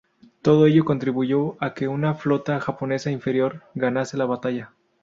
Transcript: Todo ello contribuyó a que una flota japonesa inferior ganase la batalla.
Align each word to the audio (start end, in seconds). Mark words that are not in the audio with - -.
Todo 0.41 0.65
ello 0.65 0.83
contribuyó 0.83 1.57
a 1.63 1.75
que 1.75 1.87
una 1.87 2.15
flota 2.15 2.59
japonesa 2.59 3.11
inferior 3.11 3.65
ganase 3.75 4.17
la 4.17 4.25
batalla. 4.25 4.73